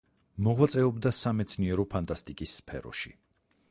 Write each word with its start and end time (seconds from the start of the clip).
მოღვაწეობდა 0.47 1.13
სამეცნიერო 1.19 1.87
ფანტასტიკის 1.95 2.59
სფეროში. 2.63 3.19